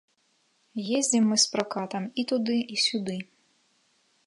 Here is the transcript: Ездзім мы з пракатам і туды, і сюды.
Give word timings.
Ездзім 0.99 1.27
мы 1.33 1.37
з 1.43 1.51
пракатам 1.53 2.03
і 2.23 2.27
туды, 2.33 2.57
і 2.77 2.81
сюды. 2.87 3.17